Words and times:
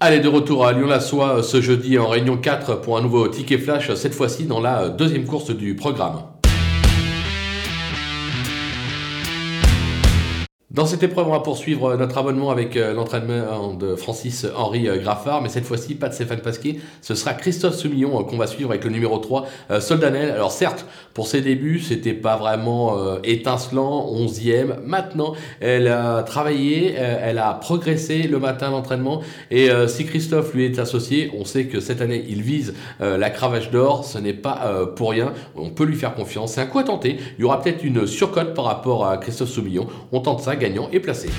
Allez, 0.00 0.20
de 0.20 0.28
retour 0.28 0.64
à 0.64 0.72
Lyon-la-Soie 0.72 1.42
ce 1.42 1.60
jeudi 1.60 1.98
en 1.98 2.06
réunion 2.06 2.36
4 2.36 2.82
pour 2.82 2.96
un 2.96 3.02
nouveau 3.02 3.26
ticket 3.26 3.58
flash, 3.58 3.92
cette 3.94 4.14
fois-ci 4.14 4.44
dans 4.44 4.60
la 4.60 4.90
deuxième 4.90 5.24
course 5.24 5.50
du 5.50 5.74
programme. 5.74 6.22
Dans 10.78 10.86
cette 10.86 11.02
épreuve, 11.02 11.26
on 11.26 11.32
va 11.32 11.40
poursuivre 11.40 11.96
notre 11.96 12.18
abonnement 12.18 12.52
avec 12.52 12.76
euh, 12.76 12.94
l'entraînement 12.94 13.74
de 13.74 13.96
Francis-Henri 13.96 14.86
euh, 14.86 14.98
Graffard, 14.98 15.42
mais 15.42 15.48
cette 15.48 15.64
fois-ci, 15.64 15.96
pas 15.96 16.08
de 16.08 16.14
Stéphane 16.14 16.38
Pasquier, 16.38 16.78
ce 17.02 17.16
sera 17.16 17.34
Christophe 17.34 17.74
Soumillon 17.74 18.20
euh, 18.20 18.22
qu'on 18.22 18.36
va 18.36 18.46
suivre 18.46 18.70
avec 18.70 18.84
le 18.84 18.90
numéro 18.90 19.18
3, 19.18 19.46
Soldanel. 19.80 20.30
Alors 20.30 20.52
certes, 20.52 20.86
pour 21.18 21.26
ses 21.26 21.40
débuts, 21.40 21.80
c'était 21.80 22.12
pas 22.12 22.36
vraiment 22.36 22.96
étincelant, 23.24 24.06
11e. 24.14 24.76
Maintenant, 24.84 25.32
elle 25.58 25.88
a 25.88 26.22
travaillé, 26.22 26.94
elle 26.94 27.38
a 27.38 27.54
progressé 27.54 28.28
le 28.28 28.38
matin 28.38 28.68
à 28.68 28.70
l'entraînement, 28.70 29.22
et 29.50 29.68
si 29.88 30.06
Christophe 30.06 30.54
lui 30.54 30.64
est 30.64 30.78
associé, 30.78 31.32
on 31.36 31.44
sait 31.44 31.64
que 31.64 31.80
cette 31.80 32.00
année, 32.02 32.24
il 32.28 32.42
vise 32.42 32.72
la 33.00 33.30
cravache 33.30 33.72
d'or, 33.72 34.04
ce 34.04 34.18
n'est 34.18 34.32
pas 34.32 34.86
pour 34.94 35.10
rien, 35.10 35.32
on 35.56 35.70
peut 35.70 35.86
lui 35.86 35.96
faire 35.96 36.14
confiance. 36.14 36.52
C'est 36.52 36.60
un 36.60 36.66
coup 36.66 36.78
à 36.78 36.84
tenter, 36.84 37.16
il 37.36 37.42
y 37.42 37.44
aura 37.44 37.60
peut-être 37.60 37.82
une 37.82 38.06
surcote 38.06 38.54
par 38.54 38.66
rapport 38.66 39.04
à 39.04 39.16
Christophe 39.16 39.50
Soumillon, 39.50 39.88
on 40.12 40.20
tente 40.20 40.38
ça, 40.38 40.54
gagnant 40.54 40.88
et 40.92 41.00
placé. 41.00 41.30